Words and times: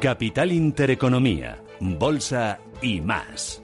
Capital 0.00 0.52
Intereconomía, 0.52 1.58
Bolsa 1.80 2.58
y 2.82 3.00
más. 3.00 3.62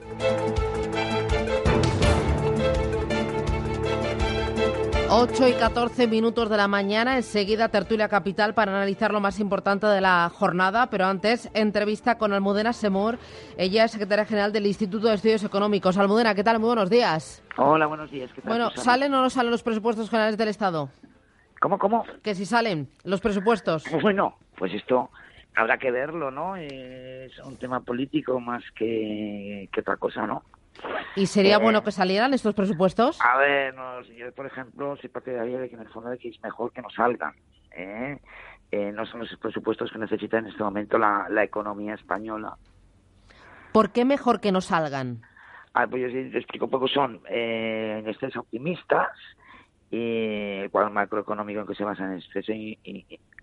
8 5.11 5.49
y 5.49 5.53
14 5.53 6.07
minutos 6.07 6.49
de 6.49 6.57
la 6.57 6.69
mañana, 6.69 7.17
enseguida 7.17 7.69
tertulia 7.69 8.09
capital 8.09 8.55
para 8.55 8.73
analizar 8.73 9.13
lo 9.13 9.21
más 9.21 9.41
importante 9.41 9.87
de 9.87 10.01
la 10.01 10.31
jornada, 10.35 10.89
pero 10.89 11.05
antes 11.05 11.51
entrevista 11.53 12.17
con 12.17 12.33
Almudena 12.33 12.73
Semur, 12.73 13.19
ella 13.59 13.85
es 13.85 13.91
secretaria 13.91 14.25
general 14.25 14.55
del 14.55 14.67
Instituto 14.67 15.09
de 15.09 15.15
Estudios 15.17 15.45
Económicos. 15.45 15.99
Almudena, 15.99 16.35
¿qué 16.35 16.43
tal? 16.43 16.59
Muy 16.59 16.69
buenos 16.69 16.89
días. 16.89 17.45
Hola, 17.59 17.85
buenos 17.87 18.11
días. 18.11 18.31
bueno, 18.45 18.71
¿salen 18.71 19.13
o 19.13 19.21
no 19.21 19.29
salen 19.29 19.51
los 19.51 19.63
presupuestos 19.63 20.09
generales 20.09 20.39
del 20.39 20.49
Estado? 20.49 20.89
¿Cómo, 21.61 21.79
cómo? 21.79 22.05
Que 22.23 22.35
si 22.35 22.47
salen 22.47 22.89
los 23.05 23.21
presupuestos. 23.21 23.85
Bueno, 24.03 24.39
pues 24.57 24.73
esto 24.73 25.11
habrá 25.55 25.79
que 25.79 25.91
verlo, 25.91 26.31
¿no? 26.31 26.57
Es 26.57 27.39
un 27.41 27.57
tema 27.57 27.81
político 27.81 28.41
más 28.41 28.63
que, 28.73 29.69
que 29.73 29.81
otra 29.81 29.97
cosa, 29.97 30.27
¿no? 30.27 30.43
¿Y 31.17 31.27
sería 31.27 31.59
bueno 31.59 31.81
eh, 31.81 31.83
que 31.85 31.93
salieran 31.93 32.35
estos 32.35 32.55
presupuestos? 32.55 33.19
A 33.21 33.37
ver, 33.37 33.75
yo 34.17 34.33
por 34.33 34.47
ejemplo 34.47 34.97
soy 34.97 35.11
partidaria 35.11 35.59
de 35.59 35.69
que 35.69 35.75
en 35.75 35.83
el 35.83 35.89
fondo 35.89 36.11
de 36.11 36.19
que 36.19 36.29
es 36.29 36.43
mejor 36.43 36.73
que 36.73 36.83
no 36.83 36.91
salgan. 36.91 37.35
¿eh? 37.73 38.19
Eh, 38.71 38.91
no 38.93 39.05
son 39.05 39.21
los 39.21 39.37
presupuestos 39.37 39.91
que 39.93 39.99
necesita 39.99 40.39
en 40.39 40.47
este 40.47 40.63
momento 40.63 40.99
la, 40.99 41.29
economía 41.43 41.95
española. 41.95 42.57
¿Por 43.73 43.91
qué 43.93 44.05
mejor 44.05 44.41
que 44.41 44.53
no 44.53 44.63
salgan? 44.63 45.23
Ah, 45.75 45.87
pues 45.87 46.03
yo 46.03 46.09
te 46.09 46.39
explico 46.39 46.67
un 46.67 46.71
poco. 46.71 46.89
Son 46.89 47.21
eh, 47.29 47.99
en 47.99 48.09
exceso 48.09 48.41
optimistas, 48.41 49.11
y 49.91 50.63
el 50.63 50.71
cuadro 50.71 50.91
macroeconómico 50.91 51.61
en 51.61 51.67
que 51.67 51.75
se 51.75 51.85
basa 51.85 52.05
en 52.05 52.19
exceso 52.19 52.53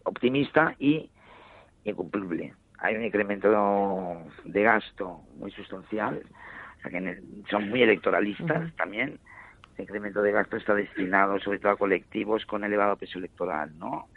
optimista 0.04 0.76
y 0.80 1.12
incumplible. 1.90 2.54
Hay 2.80 2.96
un 2.96 3.04
incremento 3.04 3.50
de 4.46 4.64
gasto 4.64 5.22
muy 5.38 5.52
sustancial 5.52 6.22
que 6.84 7.22
son 7.50 7.70
muy 7.70 7.82
electoralistas 7.82 8.74
también. 8.76 9.20
El 9.78 9.84
incremento 9.84 10.22
de 10.22 10.32
gasto 10.32 10.58
está 10.58 10.76
destinado 10.76 11.40
sobre 11.40 11.60
todo 11.60 11.74
a 11.74 11.78
colectivos 11.78 12.46
con 12.46 12.64
elevado 12.64 12.96
peso 12.96 13.20
electoral, 13.20 13.78
¿no? 13.78 14.08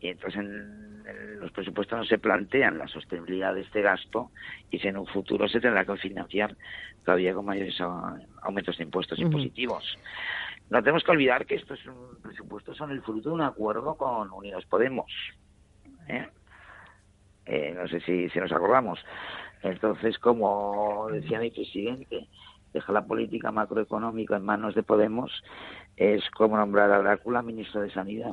Y 0.00 0.08
entonces 0.08 0.40
en, 0.40 1.40
los 1.40 1.52
presupuestos 1.52 1.98
no 1.98 2.04
se 2.04 2.18
plantean 2.18 2.78
la 2.78 2.88
sostenibilidad 2.88 3.54
de 3.54 3.62
este 3.62 3.82
gasto 3.82 4.30
y 4.70 4.78
si 4.78 4.88
en 4.88 4.96
un 4.96 5.06
futuro 5.06 5.48
se 5.48 5.60
tendrá 5.60 5.84
que 5.84 5.96
financiar 5.96 6.56
todavía 7.04 7.34
con 7.34 7.44
mayores 7.44 7.80
aumentos 8.42 8.78
de 8.78 8.84
impuestos 8.84 9.18
impositivos. 9.18 9.96
No 10.70 10.80
tenemos 10.82 11.04
que 11.04 11.10
olvidar 11.10 11.46
que 11.46 11.56
estos 11.56 11.78
presupuestos 12.22 12.76
son 12.76 12.90
el 12.90 13.02
fruto 13.02 13.28
de 13.28 13.34
un 13.34 13.42
acuerdo 13.42 13.96
con 13.96 14.30
Unidos 14.32 14.64
Podemos. 14.66 15.12
¿eh? 16.08 16.28
Eh, 17.46 17.74
no 17.74 17.88
sé 17.88 18.00
si, 18.00 18.28
si 18.30 18.38
nos 18.38 18.52
acordamos. 18.52 18.98
Entonces, 19.62 20.18
como 20.18 21.08
decía 21.10 21.38
mi 21.38 21.50
presidente, 21.50 22.26
deja 22.72 22.92
la 22.92 23.04
política 23.04 23.52
macroeconómica 23.52 24.36
en 24.36 24.44
manos 24.44 24.74
de 24.74 24.82
Podemos 24.82 25.30
es 25.96 26.22
como 26.30 26.56
nombrar 26.56 26.90
a 26.90 26.98
Drácula 26.98 27.42
ministro 27.42 27.82
de 27.82 27.92
Sanidad. 27.92 28.32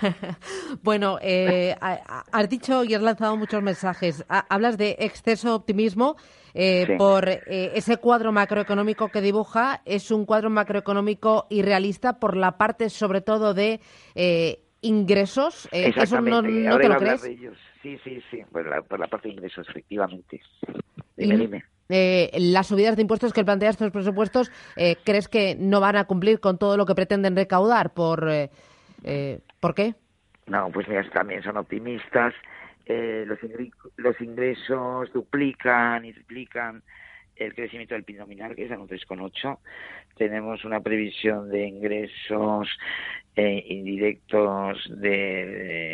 bueno, 0.82 1.18
eh, 1.20 1.74
has 1.80 2.48
dicho 2.48 2.84
y 2.84 2.94
has 2.94 3.02
lanzado 3.02 3.36
muchos 3.36 3.62
mensajes. 3.62 4.24
Hablas 4.28 4.78
de 4.78 4.96
exceso 5.00 5.54
optimismo 5.54 6.16
eh, 6.54 6.94
por 6.96 7.28
eh, 7.28 7.40
ese 7.74 7.96
cuadro 7.96 8.30
macroeconómico 8.32 9.08
que 9.08 9.20
dibuja. 9.20 9.82
Es 9.84 10.10
un 10.10 10.24
cuadro 10.24 10.48
macroeconómico 10.48 11.46
irrealista 11.50 12.20
por 12.20 12.36
la 12.36 12.56
parte, 12.56 12.88
sobre 12.88 13.20
todo, 13.20 13.52
de 13.52 13.80
ingresos. 14.80 15.68
¿Eso 15.72 16.20
no, 16.20 16.40
no 16.40 16.78
te 16.78 16.88
lo 16.88 16.96
crees? 16.96 17.28
Sí, 17.82 17.98
sí, 18.04 18.22
sí, 18.30 18.42
por 18.50 18.66
la, 18.66 18.80
por 18.82 19.00
la 19.00 19.08
parte 19.08 19.28
de 19.28 19.34
ingresos, 19.34 19.68
efectivamente. 19.68 20.40
Dime, 21.16 21.36
dime. 21.36 21.64
Eh, 21.88 22.30
las 22.38 22.68
subidas 22.68 22.96
de 22.96 23.02
impuestos 23.02 23.32
que 23.32 23.44
plantea 23.44 23.68
estos 23.68 23.90
presupuestos, 23.90 24.50
eh, 24.76 24.96
¿crees 25.04 25.28
que 25.28 25.56
no 25.58 25.78
van 25.80 25.96
a 25.96 26.04
cumplir 26.04 26.40
con 26.40 26.58
todo 26.58 26.78
lo 26.78 26.86
que 26.86 26.94
pretenden 26.94 27.36
recaudar? 27.36 27.92
¿Por, 27.92 28.30
eh, 28.30 28.50
eh 29.04 29.40
¿por 29.60 29.74
qué? 29.74 29.94
No, 30.46 30.70
pues 30.70 30.88
mira, 30.88 31.08
también 31.10 31.42
son 31.42 31.58
optimistas. 31.58 32.32
los, 32.86 33.38
los 33.96 34.20
ingresos 34.20 35.12
duplican 35.12 36.04
y 36.04 36.12
triplican 36.12 36.82
el 37.36 37.54
crecimiento 37.54 37.94
del 37.94 38.04
PIB 38.04 38.18
nominal, 38.18 38.54
que 38.54 38.64
es 38.64 38.70
de 38.70 38.76
un 38.76 38.88
3,8. 38.88 39.58
Tenemos 40.16 40.64
una 40.64 40.80
previsión 40.80 41.50
de 41.50 41.66
ingresos 41.66 42.68
indirectos 43.36 44.78
de 45.00 45.91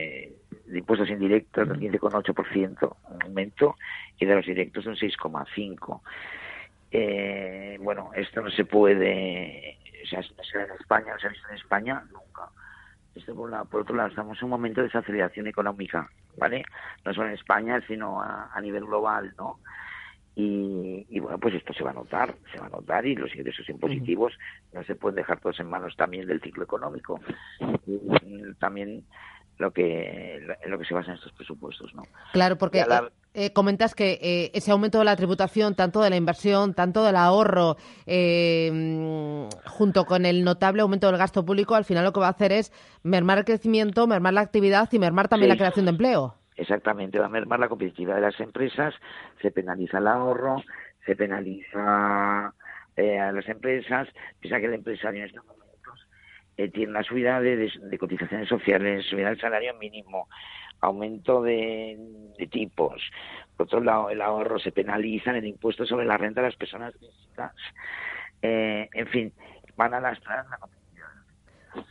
impuestos 0.88 1.10
indirectos 1.10 1.68
del 1.68 1.78
15,8%, 1.78 2.96
un 3.10 3.22
aumento, 3.22 3.76
y 4.18 4.24
de 4.24 4.34
los 4.34 4.46
directos 4.46 4.86
un 4.86 4.94
6,5%. 4.96 6.00
Eh, 6.90 7.76
bueno, 7.80 8.10
esto 8.14 8.40
no 8.40 8.50
se 8.50 8.64
puede, 8.64 9.76
o 10.02 10.06
sea, 10.06 10.20
no 10.20 10.44
se 10.44 10.56
ve 10.56 10.64
en 10.64 10.70
España, 10.80 11.12
no 11.12 11.18
se 11.18 11.26
ha 11.26 11.30
visto 11.30 11.48
en 11.50 11.56
España 11.56 12.02
nunca. 12.10 12.48
Esto 13.14 13.34
por, 13.34 13.68
por 13.68 13.82
otro 13.82 13.96
lado, 13.96 14.08
estamos 14.08 14.38
en 14.38 14.44
un 14.44 14.50
momento 14.50 14.80
de 14.80 14.86
desaceleración 14.86 15.46
económica, 15.46 16.08
¿vale? 16.38 16.64
No 17.04 17.12
solo 17.12 17.28
en 17.28 17.34
España, 17.34 17.82
sino 17.86 18.22
a, 18.22 18.50
a 18.54 18.60
nivel 18.62 18.86
global, 18.86 19.34
¿no? 19.36 19.58
Y, 20.36 21.04
y, 21.10 21.18
bueno, 21.18 21.36
pues 21.38 21.54
esto 21.54 21.74
se 21.74 21.82
va 21.84 21.90
a 21.90 21.94
notar, 21.94 22.34
se 22.52 22.60
va 22.60 22.66
a 22.66 22.70
notar 22.70 23.04
y 23.04 23.16
los 23.16 23.34
ingresos 23.34 23.68
impositivos 23.68 24.32
no 24.72 24.84
se 24.84 24.94
pueden 24.94 25.16
dejar 25.16 25.40
todos 25.40 25.58
en 25.58 25.68
manos 25.68 25.96
también 25.96 26.28
del 26.28 26.40
ciclo 26.40 26.62
económico. 26.62 27.20
Y, 27.86 28.54
también 28.60 29.04
lo 29.58 29.72
que 29.72 30.40
lo 30.66 30.78
que 30.78 30.84
se 30.84 30.94
basa 30.94 31.10
en 31.10 31.16
estos 31.16 31.32
presupuestos, 31.32 31.94
¿no? 31.94 32.04
Claro, 32.32 32.56
porque 32.56 32.80
eh, 32.80 32.84
eh, 33.34 33.52
comentas 33.52 33.94
que 33.94 34.18
eh, 34.22 34.50
ese 34.54 34.70
aumento 34.70 34.98
de 34.98 35.04
la 35.04 35.16
tributación, 35.16 35.74
tanto 35.74 36.00
de 36.00 36.10
la 36.10 36.16
inversión, 36.16 36.74
tanto 36.74 37.04
del 37.04 37.16
ahorro, 37.16 37.76
junto 39.66 40.04
con 40.04 40.26
el 40.26 40.44
notable 40.44 40.82
aumento 40.82 41.08
del 41.08 41.18
gasto 41.18 41.44
público, 41.44 41.74
al 41.74 41.84
final 41.84 42.04
lo 42.04 42.12
que 42.12 42.20
va 42.20 42.28
a 42.28 42.30
hacer 42.30 42.52
es 42.52 42.72
mermar 43.02 43.38
el 43.38 43.44
crecimiento, 43.44 44.06
mermar 44.06 44.34
la 44.34 44.42
actividad 44.42 44.88
y 44.92 44.98
mermar 44.98 45.28
también 45.28 45.50
la 45.50 45.56
creación 45.56 45.86
de 45.86 45.90
empleo. 45.90 46.34
Exactamente, 46.56 47.18
va 47.18 47.26
a 47.26 47.30
mermar 47.30 47.60
la 47.60 47.68
competitividad 47.68 48.16
de 48.16 48.22
las 48.22 48.40
empresas, 48.40 48.94
se 49.42 49.50
penaliza 49.50 49.98
el 49.98 50.06
ahorro, 50.06 50.62
se 51.04 51.16
penaliza 51.16 52.46
a 52.46 52.52
las 52.96 53.48
empresas, 53.48 54.08
piensa 54.40 54.58
que 54.58 54.66
el 54.66 54.74
empresario 54.74 55.24
en 55.24 55.30
eh, 56.58 56.68
tiene 56.70 56.90
una 56.90 57.04
subida 57.04 57.40
de, 57.40 57.70
cotizaciones 58.00 58.48
sociales, 58.48 59.06
subida 59.08 59.28
del 59.28 59.40
salario 59.40 59.74
mínimo, 59.74 60.28
aumento 60.80 61.40
de, 61.40 61.96
tipos. 62.50 63.00
Por 63.56 63.66
otro 63.66 63.80
lado, 63.80 64.10
el 64.10 64.20
ahorro 64.20 64.58
se 64.58 64.72
penaliza 64.72 65.30
en 65.30 65.36
el 65.36 65.46
impuesto 65.46 65.86
sobre 65.86 66.04
la 66.04 66.16
renta 66.16 66.40
de 66.40 66.48
las 66.48 66.56
personas 66.56 66.94
físicas. 66.98 67.52
Eh, 68.42 68.88
en 68.92 69.06
fin, 69.06 69.32
van 69.76 69.94
a 69.94 70.00
lastrar 70.00 70.46
la 70.50 70.58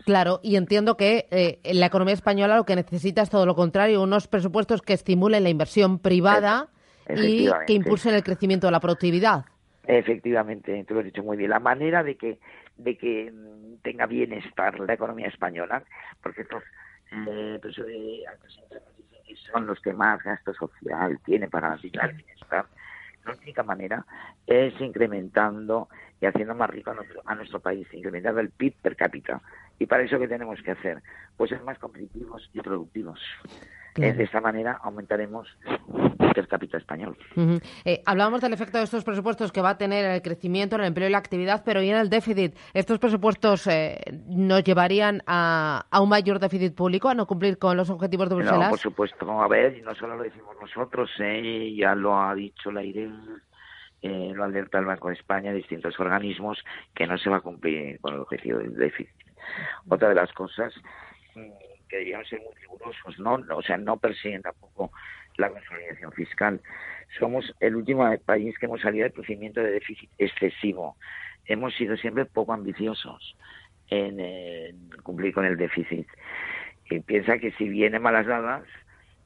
Claro, 0.03 0.41
y 0.44 0.57
entiendo 0.57 0.97
que 0.97 1.27
eh, 1.31 1.59
la 1.73 1.85
economía 1.85 2.13
española 2.13 2.57
lo 2.57 2.66
que 2.66 2.75
necesita 2.75 3.22
es 3.22 3.29
todo 3.29 3.45
lo 3.45 3.56
contrario, 3.56 4.01
unos 4.01 4.27
presupuestos 4.27 4.81
que 4.81 4.91
estimulen 4.91 5.44
la 5.44 5.50
inversión 5.50 6.00
privada 6.00 6.67
y 7.16 7.47
que 7.66 7.73
impulsen 7.73 8.16
el 8.16 8.23
crecimiento 8.23 8.67
de 8.67 8.72
la 8.72 8.81
productividad. 8.81 9.45
Efectivamente, 9.87 10.83
tú 10.85 10.93
lo 10.93 10.99
has 10.99 11.05
dicho 11.05 11.23
muy 11.23 11.37
bien. 11.37 11.49
La 11.49 11.59
manera 11.59 12.03
de 12.03 12.15
que 12.15 12.39
de 12.77 12.97
que 12.97 13.31
mm, 13.31 13.81
tenga 13.81 14.05
bienestar 14.05 14.79
la 14.79 14.93
economía 14.93 15.27
española, 15.27 15.83
porque 16.21 16.41
estos 16.41 16.63
eh, 17.11 17.57
pues, 17.61 17.77
eh, 17.79 18.23
son 19.51 19.65
los 19.65 19.79
que 19.81 19.93
más 19.93 20.21
gasto 20.23 20.53
social 20.53 21.19
tienen 21.25 21.49
para 21.49 21.73
el 21.73 21.79
bienestar. 21.79 22.65
La 23.25 23.33
única 23.33 23.63
manera 23.63 24.05
es 24.45 24.79
incrementando 24.79 25.89
y 26.21 26.25
haciendo 26.25 26.55
más 26.55 26.69
rico 26.69 26.91
a 26.91 26.95
nuestro, 26.95 27.21
a 27.25 27.35
nuestro 27.35 27.59
país, 27.59 27.87
incrementando 27.93 28.39
el 28.39 28.49
PIB 28.49 28.75
per 28.81 28.95
cápita. 28.95 29.41
Y 29.79 29.85
para 29.85 30.03
eso, 30.03 30.17
¿qué 30.17 30.27
tenemos 30.27 30.61
que 30.61 30.71
hacer? 30.71 31.01
Pues 31.35 31.50
ser 31.50 31.62
más 31.63 31.77
competitivos 31.77 32.50
y 32.53 32.62
productivos. 32.62 33.19
De 33.95 34.23
esta 34.23 34.39
manera 34.39 34.79
aumentaremos 34.83 35.47
el 36.39 36.48
capital 36.48 36.81
español. 36.81 37.18
Eh, 37.86 38.01
hablábamos 38.06 38.42
del 38.42 38.54
efecto 38.54 38.78
de 38.78 38.84
estos 38.84 39.04
presupuestos 39.04 39.51
que 39.51 39.62
va 39.62 39.72
a 39.72 39.78
tener 39.78 40.06
el 40.06 40.22
crecimiento, 40.22 40.75
en 40.75 40.81
el 40.81 40.88
empleo 40.88 41.07
y 41.07 41.12
la 41.12 41.18
actividad, 41.18 41.63
pero 41.66 41.81
¿y 41.81 41.89
en 41.89 41.98
el 41.98 42.10
déficit? 42.10 42.56
¿Estos 42.74 43.00
presupuestos 43.00 43.68
eh, 43.68 44.00
nos 44.28 44.63
llevarían 44.63 45.22
a, 45.28 45.86
un 46.01 46.10
mayor 46.10 46.39
déficit 46.39 46.75
público, 46.75 47.10
a 47.10 47.13
no 47.13 47.25
cumplir 47.25 47.57
con 47.57 47.78
los 47.78 47.89
objetivos 47.89 48.30
de 48.30 48.36
Bruselas? 48.36 48.60
No, 48.60 48.69
por 48.69 48.80
supuesto. 48.80 49.42
A 49.42 49.48
ver, 49.48 49.78
y 49.78 49.81
no 49.81 49.95
solo 49.95 50.18
lo 50.18 50.24
decimos 50.24 50.56
nosotros, 50.62 51.10
eh, 51.19 51.74
ya 51.75 51.95
lo 51.95 52.19
ha 52.19 52.34
dicho 52.36 52.72
la 52.72 52.84
IRE, 52.84 53.10
eh, 54.01 54.31
lo 54.36 54.44
alerta 54.44 54.80
el 54.80 54.86
Banco 54.86 55.10
de 55.10 55.16
España, 55.16 55.51
distintos 55.54 56.00
organismos, 56.00 56.63
que 56.94 57.07
no 57.07 57.18
se 57.18 57.30
va 57.30 57.38
a 57.38 57.42
cumplir 57.42 58.00
con 58.00 58.13
el 58.13 58.19
objetivo 58.22 58.60
del 58.60 58.75
déficit. 58.75 59.10
Otra 59.88 60.10
de 60.10 60.16
las 60.16 60.31
cosas 60.34 60.74
que 61.88 61.98
deberían 61.98 62.25
ser 62.25 62.42
muy 62.42 62.54
rigurosos, 62.56 63.19
¿no? 63.19 63.39
O 63.56 63.62
sea, 63.62 63.78
no 63.78 63.98
persiguen 63.98 64.42
tampoco 64.42 64.92
la 65.38 65.50
consolidación 65.50 66.12
fiscal. 66.12 66.62
Somos 67.19 67.56
el 67.60 67.75
último 67.75 68.06
país 68.25 68.57
que 68.57 68.66
hemos 68.66 68.81
salido 68.81 69.04
del 69.04 69.13
crecimiento 69.13 69.62
de 69.62 69.72
déficit 69.72 70.10
excesivo. 70.18 70.98
Hemos 71.45 71.74
sido 71.75 71.95
siempre 71.98 72.25
poco 72.25 72.54
ambiciosos 72.54 73.36
en, 73.89 74.89
cumplir 75.04 75.34
con 75.34 75.45
el 75.45 75.57
déficit. 75.57 76.07
Y 76.89 77.00
piensa 77.00 77.38
que 77.38 77.51
si 77.54 77.68
viene 77.69 78.00
malas 78.00 78.28
dadas, 78.28 78.63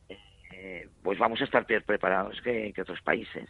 eh, 0.10 0.18
eh, 0.54 0.90
pues 1.04 1.18
vamos 1.20 1.42
a 1.42 1.46
estar 1.46 1.66
peor 1.66 1.84
preparados 1.84 2.40
que, 2.42 2.74
otros 2.80 3.02
países 3.02 3.50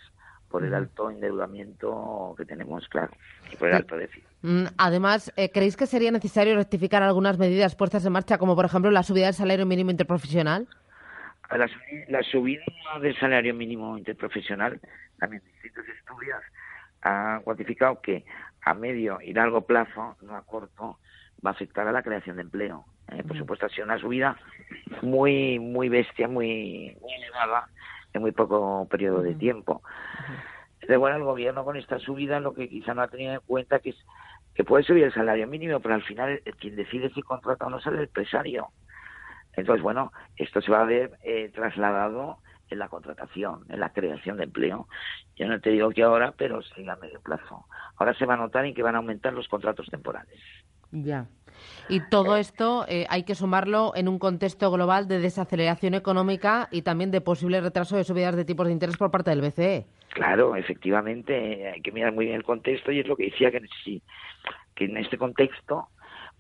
por 0.50 0.66
el 0.66 0.74
alto 0.74 1.10
endeudamiento 1.10 2.36
que 2.38 2.44
tenemos, 2.44 2.86
claro, 2.90 3.12
y 3.54 3.56
por 3.56 3.70
el 3.70 3.76
alto 3.76 3.96
déficit. 3.96 4.28
Mm, 4.42 4.66
además, 4.78 5.32
eh, 5.38 5.50
¿creéis 5.50 5.78
que 5.78 5.86
sería 5.86 6.12
necesario 6.12 6.56
rectificar 6.56 7.04
algunas 7.04 7.38
medidas 7.38 7.76
puestas 7.76 8.06
en 8.06 8.12
marcha, 8.12 8.38
como 8.38 8.54
por 8.54 8.66
ejemplo 8.66 8.92
la 8.92 9.04
subida 9.04 9.28
del 9.28 9.34
salario 9.34 9.66
mínimo 9.66 9.92
interprofesional? 9.92 10.68
La, 11.52 11.70
la 12.08 12.24
subida 12.24 12.64
del 13.02 13.18
salario 13.20 13.54
mínimo 13.54 13.98
interprofesional, 13.98 14.80
también 15.20 15.44
distintos 15.44 15.86
estudios 15.88 16.42
han 17.02 17.42
cuantificado 17.42 18.02
que 18.02 18.26
a 18.62 18.74
medio 18.74 19.20
y 19.22 19.34
largo 19.34 19.62
plazo, 19.62 20.18
no 20.22 20.36
a 20.36 20.46
corto, 20.46 21.00
va 21.46 21.52
a 21.52 21.54
afectar 21.54 21.88
a 21.88 21.92
la 21.92 22.04
creación 22.04 22.36
de 22.36 22.44
empleo. 22.44 22.86
Eh, 23.12 23.24
por 23.24 23.38
supuesto, 23.38 23.66
ha 23.66 23.70
sido 23.70 23.86
una 23.86 24.00
subida 24.00 24.38
muy, 25.02 25.60
muy 25.60 25.90
bestia, 25.90 26.28
muy, 26.28 26.96
elevada 27.18 27.68
en 28.14 28.22
muy 28.22 28.32
poco 28.32 28.88
periodo 28.90 29.22
de 29.22 29.36
tiempo. 29.36 29.82
Pero 30.80 31.00
bueno, 31.00 31.18
el 31.18 31.24
gobierno 31.24 31.64
con 31.64 31.78
esta 31.78 32.00
subida 32.00 32.40
lo 32.40 32.54
que 32.54 32.70
quizá 32.70 32.94
no 32.94 33.02
ha 33.02 33.08
tenido 33.08 33.34
en 33.34 33.40
cuenta 33.46 33.80
que 33.80 33.92
es 33.92 33.98
que 34.54 34.64
puede 34.64 34.84
subir 34.84 35.06
el 35.06 35.14
salario 35.14 35.48
mínimo, 35.48 35.80
pero 35.80 35.96
al 35.96 36.04
final 36.04 36.42
quien 36.60 36.76
decide 36.76 37.10
si 37.12 37.22
contrata 37.22 37.66
o 37.66 37.70
no 37.70 37.80
es 37.80 37.86
el 37.86 38.00
empresario. 38.00 38.68
Entonces, 39.56 39.84
bueno, 39.84 40.12
esto 40.38 40.62
se 40.62 40.72
va 40.72 40.82
a 40.82 40.86
ver 40.86 41.18
eh, 41.24 41.50
trasladado 41.54 42.38
en 42.70 42.80
la 42.80 42.88
contratación, 42.88 43.66
en 43.70 43.80
la 43.80 43.92
creación 43.92 44.38
de 44.38 44.46
empleo. 44.46 44.88
Yo 45.36 45.48
no 45.48 45.60
te 45.60 45.72
digo 45.72 45.90
que 45.92 46.04
ahora, 46.04 46.34
pero 46.36 46.62
sí 46.62 46.88
a 46.88 46.96
medio 46.96 47.20
plazo. 47.22 47.66
Ahora 47.98 48.14
se 48.14 48.26
va 48.26 48.36
a 48.36 48.38
notar 48.38 48.66
en 48.66 48.74
que 48.74 48.84
van 48.84 48.96
a 48.96 49.00
aumentar 49.00 49.34
los 49.34 49.48
contratos 49.48 49.88
temporales. 49.88 50.40
Ya. 50.92 51.28
Y 51.90 52.00
todo 52.10 52.38
esto 52.38 52.86
eh, 52.88 53.06
hay 53.10 53.24
que 53.24 53.36
sumarlo 53.36 53.92
en 53.96 54.08
un 54.08 54.20
contexto 54.20 54.72
global 54.72 55.08
de 55.08 55.20
desaceleración 55.20 55.94
económica 55.94 56.68
y 56.72 56.82
también 56.82 57.12
de 57.12 57.22
posible 57.22 57.62
retraso 57.62 57.98
de 57.98 58.04
subidas 58.04 58.36
de 58.36 58.46
tipos 58.46 58.66
de 58.66 58.74
interés 58.74 58.98
por 58.98 59.12
parte 59.12 59.30
del 59.30 59.42
BCE. 59.42 59.86
Claro, 60.10 60.56
efectivamente, 60.56 61.70
hay 61.70 61.82
que 61.82 61.92
mirar 61.92 62.14
muy 62.14 62.26
bien 62.26 62.38
el 62.38 62.44
contexto 62.44 62.92
y 62.92 63.00
es 63.00 63.08
lo 63.08 63.16
que 63.16 63.26
decía 63.26 63.52
que, 63.52 63.62
sí, 63.84 64.02
que 64.76 64.86
en 64.86 64.98
este 64.98 65.18
contexto 65.18 65.90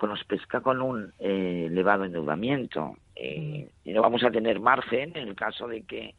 pues 0.01 0.09
nos 0.09 0.23
pesca 0.23 0.61
con 0.61 0.81
un 0.81 1.13
eh, 1.19 1.67
elevado 1.67 2.05
endeudamiento 2.05 2.97
eh, 3.15 3.69
y 3.83 3.93
no 3.93 4.01
vamos 4.01 4.23
a 4.23 4.31
tener 4.31 4.59
margen 4.59 5.15
en 5.15 5.27
el 5.27 5.35
caso 5.35 5.67
de 5.67 5.83
que 5.83 6.15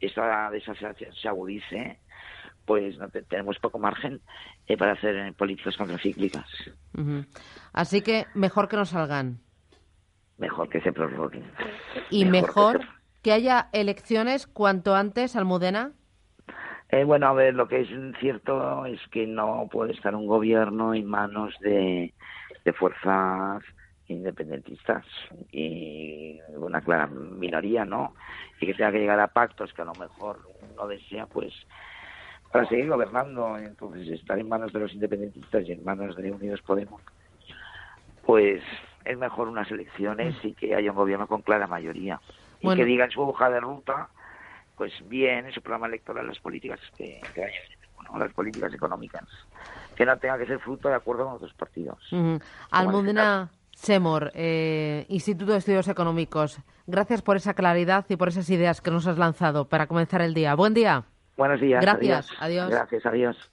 esta 0.00 0.50
desaceleración 0.50 1.14
se 1.14 1.28
agudice 1.28 1.98
pues 2.66 2.98
no 2.98 3.08
tenemos 3.08 3.58
poco 3.58 3.78
margen 3.78 4.20
eh, 4.66 4.76
para 4.76 4.92
hacer 4.92 5.32
políticas 5.32 5.78
contracíclicas. 5.78 6.44
Así 7.72 8.02
que 8.02 8.26
mejor 8.34 8.68
que 8.68 8.76
no 8.76 8.84
salgan. 8.84 9.38
Mejor 10.36 10.68
que 10.68 10.82
se 10.82 10.92
prorroguen. 10.92 11.50
¿Y 12.10 12.26
mejor, 12.26 12.82
que, 13.22 13.32
haya 13.32 13.70
elecciones 13.72 14.46
cuanto 14.46 14.94
antes, 14.94 15.36
Almudena? 15.36 15.92
Eh, 16.90 17.04
bueno, 17.04 17.28
a 17.28 17.32
ver, 17.32 17.54
lo 17.54 17.66
que 17.66 17.80
es 17.80 17.88
cierto 18.20 18.84
es 18.84 19.00
que 19.10 19.26
no 19.26 19.68
puede 19.72 19.94
estar 19.94 20.14
un 20.14 20.26
gobierno 20.26 20.92
en 20.92 21.06
manos 21.06 21.54
de, 21.60 22.12
de 22.64 22.72
fuerzas 22.72 23.62
independentistas 24.08 25.06
y 25.50 26.38
una 26.56 26.80
clara 26.80 27.06
minoría, 27.06 27.84
¿no? 27.84 28.14
Y 28.60 28.66
que 28.66 28.74
tenga 28.74 28.92
que 28.92 28.98
llegar 28.98 29.20
a 29.20 29.28
pactos 29.28 29.72
que 29.72 29.82
a 29.82 29.86
lo 29.86 29.94
mejor 29.94 30.40
no 30.76 30.86
desea, 30.86 31.26
pues 31.26 31.52
para 32.52 32.68
seguir 32.68 32.88
gobernando. 32.88 33.56
Entonces, 33.56 34.08
estar 34.08 34.38
en 34.38 34.48
manos 34.48 34.72
de 34.72 34.80
los 34.80 34.92
independentistas 34.92 35.66
y 35.66 35.72
en 35.72 35.84
manos 35.84 36.16
de 36.16 36.30
Unidos 36.30 36.60
Podemos, 36.62 37.00
pues 38.24 38.62
es 39.04 39.18
mejor 39.18 39.48
unas 39.48 39.70
elecciones 39.70 40.36
y 40.44 40.52
que 40.52 40.74
haya 40.74 40.90
un 40.90 40.96
gobierno 40.96 41.26
con 41.26 41.42
clara 41.42 41.66
mayoría. 41.66 42.20
Y 42.60 42.72
que 42.76 42.84
diga 42.84 43.06
en 43.06 43.10
su 43.10 43.20
hoja 43.22 43.50
de 43.50 43.58
ruta, 43.58 44.08
pues 44.76 44.92
bien, 45.08 45.46
en 45.46 45.52
su 45.52 45.60
programa 45.60 45.88
electoral, 45.88 46.28
las 46.28 46.38
políticas 46.38 46.78
que, 46.96 47.20
que 47.34 47.50
las 48.18 48.32
políticas 48.32 48.72
económicas, 48.72 49.24
que 50.02 50.06
no 50.06 50.18
tenga 50.18 50.36
que 50.36 50.46
ser 50.46 50.58
fruto 50.58 50.88
de 50.88 50.96
acuerdo 50.96 51.24
con 51.24 51.34
otros 51.34 51.54
partidos. 51.54 51.98
Almudena 52.72 53.50
Semor, 53.70 54.32
eh, 54.34 55.06
Instituto 55.08 55.52
de 55.52 55.58
Estudios 55.58 55.86
Económicos, 55.86 56.58
gracias 56.88 57.22
por 57.22 57.36
esa 57.36 57.54
claridad 57.54 58.04
y 58.08 58.16
por 58.16 58.26
esas 58.26 58.50
ideas 58.50 58.80
que 58.80 58.90
nos 58.90 59.06
has 59.06 59.16
lanzado 59.16 59.68
para 59.68 59.86
comenzar 59.86 60.20
el 60.20 60.34
día. 60.34 60.56
Buen 60.56 60.74
día. 60.74 61.04
Buenos 61.36 61.60
días. 61.60 61.80
Gracias. 61.80 62.28
Adiós. 62.40 62.68
Gracias. 62.68 63.06
Adiós. 63.06 63.51